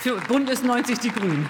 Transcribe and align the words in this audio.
Für 0.00 0.16
Bündnis 0.16 0.62
90 0.62 0.98
Die 0.98 1.10
Grünen. 1.10 1.48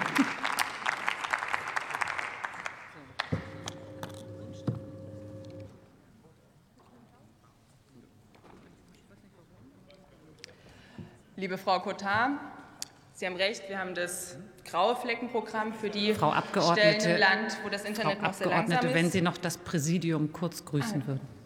Liebe 11.35 11.57
Frau 11.57 11.79
Cotard, 11.79 12.31
Sie 13.13 13.25
haben 13.25 13.35
recht, 13.35 13.67
wir 13.69 13.79
haben 13.79 13.93
das 13.95 14.37
graue 14.65 14.95
Fleckenprogramm 14.95 15.73
für 15.73 15.89
die 15.89 16.13
Frau 16.13 16.31
Abgeordnete, 16.31 16.99
Stellen 17.01 17.15
im 17.15 17.19
Land, 17.19 17.57
wo 17.63 17.69
das 17.69 17.83
Internet 17.85 18.19
Frau 18.19 18.27
noch 18.27 18.33
sehr 18.33 18.47
langsam 18.47 18.77
Abgeordnete, 18.77 18.87
ist. 18.87 18.93
wenn 19.03 19.11
Sie 19.11 19.21
noch 19.21 19.37
das 19.37 19.57
Präsidium 19.57 20.31
kurz 20.31 20.65
grüßen 20.65 21.01
Ah. 21.03 21.07
würden. 21.07 21.40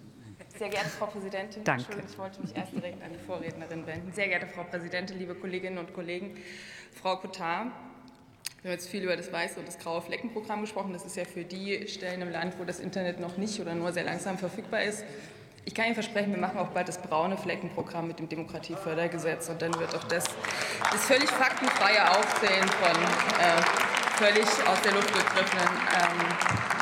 Sehr 0.58 0.70
geehrte 0.70 0.90
Frau 0.90 1.08
Präsidentin, 1.08 1.64
Danke. 1.64 1.82
Entschuldigung, 1.82 2.12
ich 2.12 2.18
wollte 2.18 2.42
mich 2.42 2.56
erst 2.56 2.74
direkt 2.74 3.04
an 3.04 3.12
die 3.12 3.20
Vorrednerin 3.20 3.86
wenden. 3.86 4.14
Sehr 4.14 4.28
geehrte 4.28 4.48
Frau 4.48 4.64
Präsidentin, 4.64 5.20
liebe 5.20 5.36
Kolleginnen 5.36 5.78
und 5.78 5.94
Kollegen, 5.94 6.38
Frau 6.94 7.18
Cotard, 7.18 7.68
wir 8.62 8.72
haben 8.72 8.80
jetzt 8.80 8.90
viel 8.90 9.04
über 9.04 9.16
das 9.16 9.32
weiße 9.32 9.60
und 9.60 9.68
das 9.68 9.78
graue 9.78 10.02
Fleckenprogramm 10.02 10.62
gesprochen. 10.62 10.92
Das 10.92 11.06
ist 11.06 11.16
ja 11.16 11.26
für 11.26 11.44
die 11.44 11.88
Stellen 11.88 12.24
im 12.24 12.32
Land, 12.32 12.58
wo 12.58 12.64
das 12.64 12.80
Internet 12.80 13.20
noch 13.20 13.38
nicht 13.38 13.60
oder 13.60 13.76
nur 13.76 13.94
sehr 13.94 14.04
langsam 14.04 14.40
verfügbar 14.40 14.82
ist. 14.82 15.04
Ich 15.66 15.76
kann 15.76 15.86
Ihnen 15.86 15.94
versprechen, 15.94 16.32
wir 16.32 16.40
machen 16.40 16.58
auch 16.58 16.70
bald 16.70 16.88
das 16.88 17.00
braune 17.00 17.38
Fleckenprogramm 17.38 18.08
mit 18.08 18.18
dem 18.18 18.28
Demokratiefördergesetz 18.28 19.50
und 19.50 19.62
dann 19.62 19.78
wird 19.80 19.94
auch 19.94 20.04
das, 20.06 20.26
das 20.92 21.06
völlig 21.06 21.30
faktenfreie 21.30 22.10
Aufzählen 22.10 22.68
von 22.68 22.96
äh, 23.40 23.62
völlig 24.18 24.48
aus 24.68 24.82
der 24.82 24.94
Luft 24.94 25.14
gegriffenen 25.14 25.70
ähm, 26.02 26.75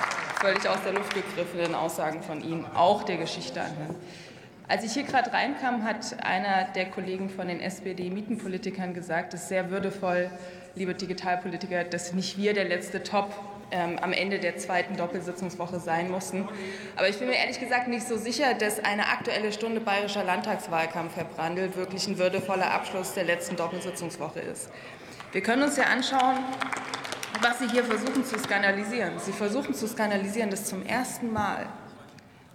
völlig 0.43 0.67
aus 0.67 0.83
der 0.83 0.91
Luft 0.91 1.13
gegriffenen 1.15 1.73
Aussagen 1.73 2.21
von 2.21 2.43
Ihnen 2.43 2.65
auch 2.75 3.03
der 3.03 3.15
Geschichte 3.15 3.61
anhören. 3.61 3.95
Als 4.67 4.84
ich 4.84 4.91
hier 4.91 5.03
gerade 5.03 5.31
reinkam, 5.31 5.85
hat 5.85 6.21
einer 6.21 6.65
der 6.75 6.89
Kollegen 6.89 7.29
von 7.29 7.47
den 7.47 7.61
SPD-Mietenpolitikern 7.61 8.93
gesagt, 8.93 9.34
es 9.34 9.43
ist 9.43 9.48
sehr 9.48 9.71
würdevoll, 9.71 10.29
liebe 10.75 10.95
Digitalpolitiker, 10.95 11.85
dass 11.85 12.11
nicht 12.11 12.37
wir 12.37 12.53
der 12.53 12.65
letzte 12.65 13.03
Top 13.03 13.34
ähm, 13.71 13.98
am 14.01 14.12
Ende 14.12 14.37
der 14.37 14.57
zweiten 14.57 14.98
Doppelsitzungswoche 14.98 15.79
sein 15.79 16.12
mussten. 16.12 16.49
Aber 16.98 17.07
ich 17.07 17.18
bin 17.20 17.29
mir 17.29 17.37
ehrlich 17.37 17.62
gesagt 17.62 17.87
nicht 17.87 18.05
so 18.05 18.18
sicher, 18.18 18.53
dass 18.53 18.84
eine 18.84 19.07
aktuelle 19.07 19.53
Stunde 19.53 19.79
bayerischer 19.79 20.25
Landtagswahlkampf, 20.25 21.15
Herr 21.15 21.23
Brandl, 21.23 21.73
wirklich 21.77 22.05
ein 22.09 22.18
würdevoller 22.18 22.70
Abschluss 22.70 23.13
der 23.13 23.23
letzten 23.23 23.55
Doppelsitzungswoche 23.55 24.41
ist. 24.41 24.70
Wir 25.31 25.41
können 25.41 25.63
uns 25.63 25.77
ja 25.77 25.85
anschauen, 25.85 26.35
was 27.41 27.59
Sie 27.59 27.67
hier 27.67 27.84
versuchen 27.84 28.26
zu 28.26 28.37
skandalisieren. 28.37 29.20
Sie 29.20 29.31
versuchen 29.31 29.73
zu 29.73 29.87
skandalisieren, 29.87 30.49
dass 30.49 30.65
zum 30.65 30.85
ersten 30.85 31.31
Mal, 31.31 31.67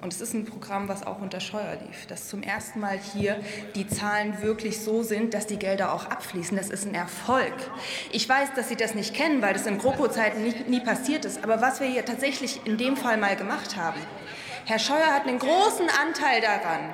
und 0.01 0.13
es 0.13 0.21
ist 0.21 0.35
ein 0.35 0.45
Programm, 0.45 0.89
was 0.89 1.07
auch 1.07 1.21
unter 1.21 1.41
Scheuer 1.41 1.77
lief, 1.87 2.07
dass 2.07 2.29
zum 2.29 2.43
ersten 2.43 2.81
Mal 2.81 2.99
hier 2.99 3.41
die 3.75 3.89
Zahlen 3.89 4.41
wirklich 4.43 4.81
so 4.81 5.03
sind, 5.03 5.35
dass 5.35 5.47
die 5.47 5.59
Gelder 5.59 5.93
auch 5.93 6.07
abfließen. 6.07 6.57
Das 6.57 6.71
ist 6.71 6.87
ein 6.87 6.95
Erfolg. 6.95 7.55
Ich 8.13 8.29
weiß, 8.29 8.55
dass 8.55 8.69
Sie 8.69 8.77
das 8.77 8.95
nicht 8.95 9.15
kennen, 9.15 9.43
weil 9.43 9.55
das 9.55 9.67
in 9.67 9.79
GroKo-Zeiten 9.79 10.43
nie, 10.43 10.55
nie 10.69 10.81
passiert 10.81 11.25
ist. 11.25 11.43
Aber 11.43 11.61
was 11.61 11.81
wir 11.81 11.89
hier 11.89 12.05
tatsächlich 12.05 12.65
in 12.65 12.79
dem 12.79 12.97
Fall 12.97 13.17
mal 13.17 13.37
gemacht 13.37 13.77
haben, 13.77 14.01
Herr 14.67 14.79
Scheuer 14.79 15.15
hat 15.15 15.27
einen 15.27 15.39
großen 15.39 15.89
Anteil 16.01 16.41
daran, 16.41 16.91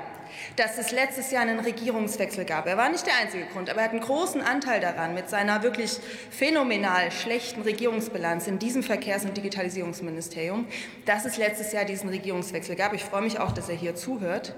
dass 0.57 0.79
es 0.79 0.91
letztes 0.91 1.31
Jahr 1.31 1.43
einen 1.43 1.61
Regierungswechsel 1.61 2.45
gab. 2.45 2.67
Er 2.67 2.77
war 2.77 2.89
nicht 2.89 3.07
der 3.07 3.15
einzige 3.21 3.47
Grund, 3.47 3.71
aber 3.71 3.81
er 3.81 3.85
hat 3.87 3.93
einen 3.93 4.01
großen 4.01 4.41
Anteil 4.41 4.81
daran 4.81 5.15
mit 5.15 5.29
seiner 5.29 5.63
wirklich 5.63 5.99
phänomenal 6.31 7.11
schlechten 7.11 7.63
Regierungsbilanz 7.63 8.47
in 8.47 8.59
diesem 8.59 8.83
Verkehrs- 8.83 9.25
und 9.25 9.37
Digitalisierungsministerium, 9.37 10.67
dass 11.07 11.25
es 11.25 11.37
letztes 11.37 11.73
Jahr 11.73 11.85
diesen 11.85 12.09
Regierungswechsel 12.09 12.77
gab. 12.77 12.93
Ich 12.93 13.05
freue 13.05 13.23
mich 13.23 13.39
auch, 13.39 13.53
dass 13.53 13.69
er 13.69 13.77
hier 13.77 13.95
zuhört. 13.95 14.55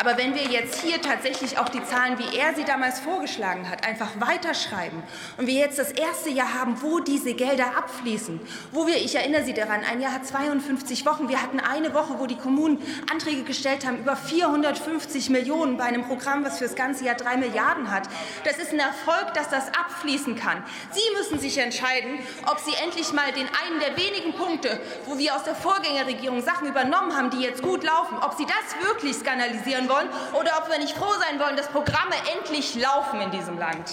Aber 0.00 0.18
wenn 0.18 0.34
wir 0.34 0.44
jetzt 0.44 0.82
hier 0.82 1.00
tatsächlich 1.00 1.58
auch 1.58 1.68
die 1.68 1.82
Zahlen, 1.84 2.18
wie 2.18 2.36
er 2.36 2.54
sie 2.54 2.64
damals 2.64 3.00
vorgeschlagen 3.00 3.68
hat, 3.68 3.86
einfach 3.86 4.20
weiterschreiben 4.20 5.02
und 5.36 5.46
wir 5.46 5.54
jetzt 5.54 5.78
das 5.78 5.92
erste 5.92 6.30
Jahr 6.30 6.54
haben, 6.54 6.82
wo 6.82 7.00
diese 7.00 7.34
Gelder 7.34 7.76
abfließen, 7.76 8.40
wo 8.72 8.86
wir, 8.86 8.96
ich 8.96 9.14
erinnere 9.14 9.44
Sie 9.44 9.54
daran, 9.54 9.82
ein 9.84 10.00
Jahr 10.00 10.12
hat 10.12 10.26
52 10.26 11.06
Wochen, 11.06 11.28
wir 11.28 11.42
hatten 11.42 11.60
eine 11.60 11.94
Woche, 11.94 12.18
wo 12.18 12.26
die 12.26 12.36
Kommunen 12.36 12.78
Anträge 13.10 13.42
gestellt 13.42 13.86
haben, 13.86 13.98
über 13.98 14.16
450 14.16 15.15
Millionen 15.30 15.76
bei 15.76 15.84
einem 15.84 16.04
Programm, 16.04 16.44
was 16.44 16.58
für 16.58 16.64
das 16.64 16.74
ganze 16.74 17.04
Jahr 17.04 17.14
drei 17.14 17.36
Milliarden 17.36 17.90
hat. 17.90 18.08
Das 18.44 18.58
ist 18.58 18.72
ein 18.72 18.78
Erfolg, 18.78 19.34
dass 19.34 19.48
das 19.48 19.68
abfließen 19.68 20.36
kann. 20.36 20.62
Sie 20.92 21.16
müssen 21.16 21.38
sich 21.38 21.58
entscheiden, 21.58 22.18
ob 22.46 22.60
Sie 22.60 22.74
endlich 22.82 23.12
mal 23.12 23.32
den 23.32 23.48
einen 23.48 23.80
der 23.80 23.96
wenigen 23.96 24.34
Punkte, 24.34 24.80
wo 25.06 25.18
wir 25.18 25.34
aus 25.34 25.44
der 25.44 25.54
Vorgängerregierung 25.54 26.42
Sachen 26.42 26.68
übernommen 26.68 27.16
haben, 27.16 27.30
die 27.30 27.40
jetzt 27.40 27.62
gut 27.62 27.82
laufen, 27.82 28.18
ob 28.18 28.34
Sie 28.34 28.46
das 28.46 28.86
wirklich 28.86 29.16
skandalisieren 29.16 29.88
wollen 29.88 30.08
oder 30.38 30.58
ob 30.58 30.70
wir 30.70 30.78
nicht 30.78 30.96
froh 30.96 31.14
sein 31.18 31.40
wollen, 31.40 31.56
dass 31.56 31.68
Programme 31.68 32.14
endlich 32.36 32.74
laufen 32.74 33.20
in 33.20 33.30
diesem 33.30 33.58
Land. 33.58 33.92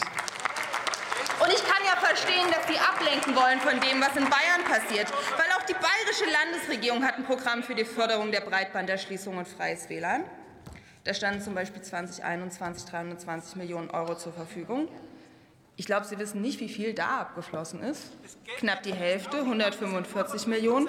Und 1.39 1.51
ich 1.51 1.63
kann 1.63 1.83
ja 1.85 1.99
verstehen, 1.99 2.47
dass 2.51 2.67
Sie 2.67 2.79
ablenken 2.79 3.35
wollen 3.35 3.59
von 3.59 3.79
dem, 3.79 3.99
was 4.01 4.15
in 4.15 4.29
Bayern 4.29 4.63
passiert, 4.65 5.11
weil 5.35 5.47
auch 5.57 5.63
die 5.63 5.73
bayerische 5.73 6.25
Landesregierung 6.31 7.03
hat 7.03 7.17
ein 7.17 7.25
Programm 7.25 7.63
für 7.63 7.75
die 7.75 7.85
Förderung 7.85 8.31
der 8.31 8.41
Breitbanderschließung 8.41 9.37
und 9.37 9.47
freies 9.47 9.89
WLAN. 9.89 10.23
Da 11.03 11.13
standen 11.13 11.41
zum 11.41 11.53
Beispiel 11.53 11.81
2021 11.81 12.85
320 12.85 13.55
Millionen 13.57 13.89
Euro 13.89 14.15
zur 14.15 14.31
Verfügung. 14.31 14.87
Ich 15.75 15.85
glaube, 15.85 16.05
Sie 16.05 16.19
wissen 16.19 16.41
nicht, 16.41 16.59
wie 16.59 16.69
viel 16.69 16.93
da 16.93 17.21
abgeflossen 17.21 17.81
ist. 17.81 18.11
Knapp 18.57 18.83
die 18.83 18.93
Hälfte, 18.93 19.39
145 19.39 20.45
Millionen. 20.45 20.87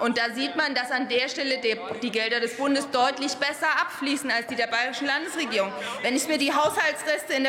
Und 0.00 0.16
da 0.16 0.34
sieht 0.34 0.56
man, 0.56 0.74
dass 0.74 0.90
an 0.90 1.08
der 1.08 1.28
Stelle 1.28 1.60
die, 2.02 2.10
Gelder 2.10 2.40
des 2.40 2.56
Bundes 2.56 2.90
deutlich 2.90 3.34
besser 3.34 3.66
abfließen 3.80 4.30
als 4.30 4.46
die 4.46 4.56
der 4.56 4.68
bayerischen 4.68 5.06
Landesregierung. 5.06 5.70
Wenn 6.02 6.16
ich 6.16 6.26
mir 6.26 6.38
die 6.38 6.52
Haushaltsreste 6.52 7.34
im 7.34 7.44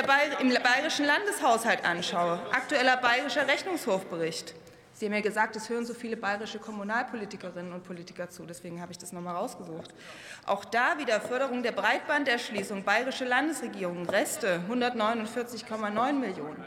bayerischen 0.61 1.05
Landeshaushalt 1.05 1.85
anschaue, 1.85 2.39
aktueller 2.51 2.97
bayerischer 2.97 3.47
Rechnungshofbericht, 3.47 4.53
Sie 4.99 5.05
haben 5.05 5.13
ja 5.13 5.21
gesagt, 5.21 5.55
es 5.55 5.69
hören 5.69 5.85
so 5.85 5.93
viele 5.93 6.17
bayerische 6.17 6.59
Kommunalpolitikerinnen 6.59 7.71
und 7.71 7.85
Politiker 7.85 8.29
zu, 8.29 8.43
deswegen 8.45 8.81
habe 8.81 8.91
ich 8.91 8.97
das 8.97 9.13
nochmal 9.13 9.33
rausgesucht. 9.33 9.93
Auch 10.45 10.65
da 10.65 10.97
wieder 10.97 11.21
Förderung 11.21 11.63
der 11.63 11.71
Breitbanderschließung, 11.71 12.83
bayerische 12.83 13.23
Landesregierung, 13.23 14.09
Reste 14.09 14.59
149,9 14.69 16.11
Millionen. 16.11 16.65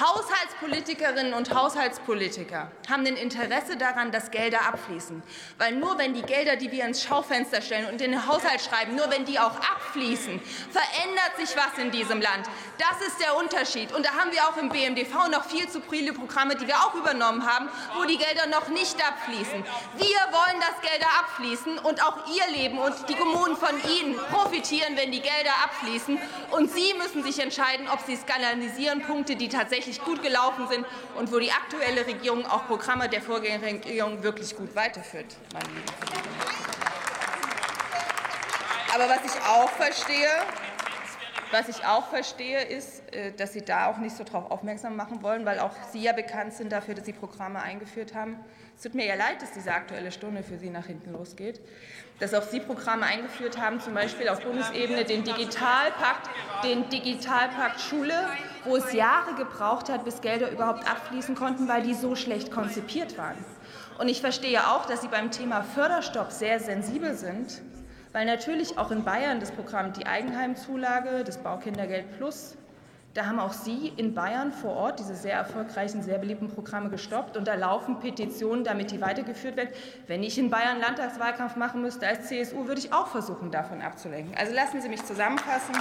Haushaltspolitikerinnen 0.00 1.34
und 1.34 1.54
Haushaltspolitiker 1.54 2.70
haben 2.88 3.04
ein 3.04 3.16
Interesse 3.16 3.76
daran, 3.76 4.10
dass 4.10 4.30
Gelder 4.30 4.66
abfließen. 4.66 5.22
Weil 5.58 5.76
nur 5.76 5.98
wenn 5.98 6.14
die 6.14 6.22
Gelder, 6.22 6.56
die 6.56 6.72
wir 6.72 6.86
ins 6.86 7.02
Schaufenster 7.02 7.60
stellen 7.60 7.84
und 7.86 8.00
in 8.00 8.12
den 8.12 8.26
Haushalt 8.26 8.62
schreiben, 8.62 8.96
nur 8.96 9.10
wenn 9.10 9.26
die 9.26 9.38
auch 9.38 9.54
abfließen, 9.54 10.40
verändert 10.40 11.36
sich 11.36 11.54
was 11.56 11.76
in 11.78 11.90
diesem 11.90 12.22
Land. 12.22 12.46
Das 12.78 13.06
ist 13.06 13.20
der 13.20 13.36
Unterschied. 13.36 13.92
Und 13.94 14.06
da 14.06 14.12
haben 14.12 14.32
wir 14.32 14.42
auch 14.48 14.56
im 14.56 14.70
BMDV 14.70 15.28
noch 15.30 15.44
viel 15.44 15.68
zu 15.68 15.82
viele 15.82 16.14
Programme, 16.14 16.56
die 16.56 16.66
wir 16.66 16.76
auch 16.76 16.94
übernommen 16.94 17.46
haben, 17.46 17.61
wo 17.96 18.04
die 18.04 18.16
Gelder 18.16 18.46
noch 18.46 18.68
nicht 18.68 18.96
abfließen. 19.06 19.64
Wir 19.96 20.22
wollen, 20.30 20.60
dass 20.60 20.80
Gelder 20.80 21.08
abfließen 21.20 21.78
und 21.78 22.02
auch 22.02 22.18
Ihr 22.26 22.56
Leben 22.56 22.78
und 22.78 22.94
die 23.08 23.14
Kommunen 23.14 23.56
von 23.56 23.74
Ihnen 23.98 24.16
profitieren, 24.30 24.96
wenn 24.96 25.12
die 25.12 25.20
Gelder 25.20 25.52
abfließen. 25.64 26.18
Und 26.50 26.70
Sie 26.72 26.94
müssen 26.94 27.22
sich 27.22 27.38
entscheiden, 27.38 27.88
ob 27.88 28.00
Sie 28.06 28.16
skandalisieren 28.16 29.02
Punkte, 29.02 29.36
die 29.36 29.48
tatsächlich 29.48 30.02
gut 30.02 30.22
gelaufen 30.22 30.68
sind 30.68 30.86
und 31.18 31.32
wo 31.32 31.38
die 31.38 31.52
aktuelle 31.52 32.06
Regierung 32.06 32.46
auch 32.46 32.66
Programme 32.66 33.08
der 33.08 33.22
Vorgängerregierung 33.22 34.22
wirklich 34.22 34.56
gut 34.56 34.74
weiterführt. 34.74 35.36
Aber 38.94 39.08
was 39.08 39.24
ich 39.24 39.40
auch 39.42 39.70
verstehe, 39.70 40.28
was 41.52 41.68
ich 41.68 41.84
auch 41.84 42.08
verstehe, 42.08 42.62
ist, 42.62 43.02
äh, 43.14 43.32
dass 43.32 43.52
Sie 43.52 43.62
da 43.62 43.86
auch 43.86 43.98
nicht 43.98 44.16
so 44.16 44.24
darauf 44.24 44.50
aufmerksam 44.50 44.96
machen 44.96 45.22
wollen, 45.22 45.44
weil 45.44 45.60
auch 45.60 45.72
Sie 45.92 46.02
ja 46.02 46.12
bekannt 46.12 46.54
sind 46.54 46.72
dafür, 46.72 46.94
dass 46.94 47.04
Sie 47.04 47.12
Programme 47.12 47.60
eingeführt 47.60 48.14
haben. 48.14 48.36
Es 48.76 48.82
tut 48.82 48.94
mir 48.94 49.06
ja 49.06 49.14
leid, 49.14 49.40
dass 49.42 49.52
diese 49.52 49.72
Aktuelle 49.72 50.10
Stunde 50.10 50.42
für 50.42 50.58
Sie 50.58 50.70
nach 50.70 50.86
hinten 50.86 51.12
losgeht. 51.12 51.60
Dass 52.18 52.34
auch 52.34 52.42
Sie 52.42 52.60
Programme 52.60 53.04
eingeführt 53.04 53.58
haben, 53.58 53.80
zum 53.80 53.94
Beispiel 53.94 54.28
auf 54.28 54.40
Bundesebene 54.40 55.04
den 55.04 55.24
Digitalpakt, 55.24 56.30
den 56.64 56.88
Digitalpakt 56.88 57.80
Schule, 57.80 58.14
wo 58.64 58.76
es 58.76 58.92
Jahre 58.92 59.34
gebraucht 59.34 59.88
hat, 59.88 60.04
bis 60.04 60.20
Gelder 60.20 60.50
überhaupt 60.50 60.90
abfließen 60.90 61.34
konnten, 61.34 61.68
weil 61.68 61.82
die 61.82 61.94
so 61.94 62.16
schlecht 62.16 62.50
konzipiert 62.50 63.18
waren. 63.18 63.36
Und 63.98 64.08
ich 64.08 64.20
verstehe 64.20 64.68
auch, 64.68 64.86
dass 64.86 65.02
Sie 65.02 65.08
beim 65.08 65.30
Thema 65.30 65.62
Förderstopp 65.62 66.32
sehr 66.32 66.58
sensibel 66.60 67.14
sind, 67.14 67.62
weil 68.12 68.26
natürlich 68.26 68.78
auch 68.78 68.90
in 68.90 69.04
Bayern 69.04 69.40
das 69.40 69.50
Programm 69.50 69.92
die 69.92 70.06
Eigenheimzulage, 70.06 71.24
das 71.24 71.38
Baukindergeld 71.38 72.16
Plus, 72.18 72.56
da 73.14 73.26
haben 73.26 73.38
auch 73.38 73.52
Sie 73.52 73.92
in 73.96 74.14
Bayern 74.14 74.52
vor 74.52 74.74
Ort 74.74 74.98
diese 74.98 75.14
sehr 75.14 75.34
erfolgreichen, 75.34 76.02
sehr 76.02 76.16
beliebten 76.16 76.48
Programme 76.48 76.88
gestoppt 76.88 77.36
und 77.36 77.46
da 77.46 77.54
laufen 77.54 78.00
Petitionen, 78.00 78.64
damit 78.64 78.90
die 78.90 79.02
weitergeführt 79.02 79.56
werden. 79.56 79.68
Wenn 80.06 80.22
ich 80.22 80.38
in 80.38 80.48
Bayern 80.48 80.80
Landtagswahlkampf 80.80 81.56
machen 81.56 81.82
müsste 81.82 82.06
als 82.06 82.28
CSU, 82.28 82.66
würde 82.66 82.80
ich 82.80 82.92
auch 82.92 83.08
versuchen, 83.08 83.50
davon 83.50 83.82
abzulenken. 83.82 84.34
Also 84.34 84.54
lassen 84.54 84.80
Sie 84.80 84.88
mich 84.88 85.04
zusammenfassen. 85.04 85.74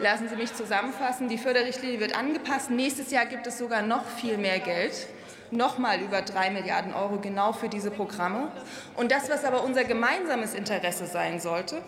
Lassen 0.00 0.28
Sie 0.28 0.36
mich 0.36 0.52
zusammenfassen. 0.52 1.28
Die 1.28 1.38
Förderrichtlinie 1.38 2.00
wird 2.00 2.16
angepasst. 2.16 2.70
Nächstes 2.70 3.12
Jahr 3.12 3.26
gibt 3.26 3.46
es 3.46 3.58
sogar 3.58 3.82
noch 3.82 4.04
viel 4.04 4.36
mehr 4.36 4.58
Geld 4.58 5.08
noch 5.50 5.78
mal 5.78 6.00
über 6.00 6.22
drei 6.22 6.50
Milliarden 6.50 6.92
Euro 6.92 7.18
genau 7.18 7.52
für 7.52 7.68
diese 7.68 7.90
Programme. 7.90 8.50
Und 8.96 9.12
das, 9.12 9.30
was 9.30 9.44
aber 9.44 9.64
unser 9.64 9.84
gemeinsames 9.84 10.54
Interesse 10.54 11.06
sein 11.06 11.40
sollte, 11.40 11.82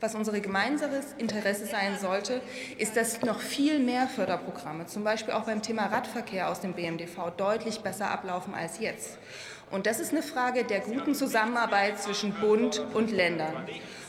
was 0.00 0.14
unser 0.14 0.38
gemeinsames 0.40 1.14
Interesse 1.16 1.64
sein 1.64 1.98
sollte, 1.98 2.42
ist, 2.76 2.96
dass 2.96 3.22
noch 3.22 3.40
viel 3.40 3.78
mehr 3.78 4.06
Förderprogramme, 4.06 4.86
zum 4.86 5.02
Beispiel 5.02 5.32
auch 5.32 5.44
beim 5.44 5.62
Thema 5.62 5.86
Radverkehr 5.86 6.50
aus 6.50 6.60
dem 6.60 6.74
BMDV, 6.74 7.30
deutlich 7.36 7.80
besser 7.80 8.10
ablaufen 8.10 8.54
als 8.54 8.80
jetzt. 8.80 9.18
Und 9.70 9.86
das 9.86 10.00
ist 10.00 10.12
eine 10.12 10.22
Frage 10.22 10.64
der 10.64 10.80
guten 10.80 11.14
Zusammenarbeit 11.14 11.98
zwischen 11.98 12.34
Bund 12.34 12.84
und 12.92 13.10
Ländern. 13.10 13.66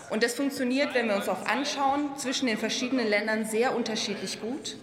Und 0.10 0.22
das 0.22 0.36
funktioniert, 0.36 0.94
wenn 0.94 1.08
wir 1.08 1.16
uns 1.16 1.30
auch 1.30 1.46
anschauen, 1.46 2.10
zwischen 2.18 2.48
den 2.48 2.58
verschiedenen 2.58 3.08
Ländern 3.08 3.46
sehr 3.46 3.76
unterschiedlich 3.76 4.42
gut. 4.42 4.78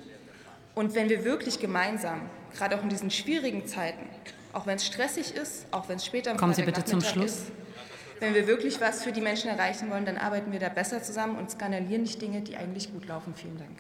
Und 0.75 0.95
wenn 0.95 1.09
wir 1.09 1.25
wirklich 1.25 1.61
gemeinsam, 1.61 2.23
gerade 2.53 2.77
auch 2.79 2.83
in 2.83 2.89
diesen 2.89 3.11
schwierigen 3.11 3.67
Zeiten, 3.67 4.09
auch 4.53 4.67
wenn 4.67 4.77
es 4.77 4.87
stressig 4.87 5.35
ist, 5.35 5.67
auch 5.71 5.89
wenn 5.89 5.97
es 5.97 6.07
später 6.07 6.35
Kommen 6.37 6.55
Sie 6.55 6.63
bitte 6.63 6.85
zum 6.85 7.01
Schluss. 7.01 7.25
ist, 7.25 7.53
wenn 8.21 8.35
wir 8.35 8.47
wirklich 8.47 8.81
was 8.81 9.03
für 9.03 9.13
die 9.13 9.21
Menschen 9.21 9.51
erreichen 9.51 9.91
wollen, 9.91 10.05
dann 10.05 10.17
arbeiten 10.17 10.53
wir 10.53 10.61
da 10.61 10.69
besser 10.69 11.03
zusammen 11.03 11.37
und 11.37 11.51
skandalieren 11.51 12.03
nicht 12.03 12.23
Dinge, 12.23 12.41
die 12.41 12.57
eigentlich 12.57 12.93
gut 12.93 13.07
laufen. 13.07 13.35
Vielen 13.35 13.59
Dank. 13.59 13.71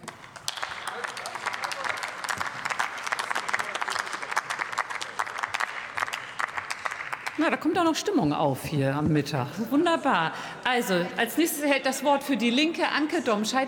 Na, 7.38 7.48
da 7.50 7.56
kommt 7.56 7.78
auch 7.78 7.84
noch 7.84 7.94
Stimmung 7.94 8.32
auf 8.32 8.64
hier 8.66 8.94
am 8.94 9.08
Mittag. 9.08 9.48
Wunderbar. 9.70 10.32
Also, 10.64 10.94
als 11.16 11.38
nächstes 11.38 11.62
erhält 11.62 11.86
das 11.86 12.04
Wort 12.04 12.22
für 12.22 12.36
die 12.36 12.50
Linke 12.50 12.86
Anke 12.88 13.22
Domscheit. 13.22 13.60